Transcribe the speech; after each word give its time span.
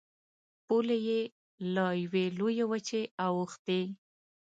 پولې 0.67 0.97
یې 1.07 1.19
له 1.73 1.85
یوې 2.03 2.25
لویې 2.37 2.65
وچې 2.71 3.01
اوښتې. 3.25 3.81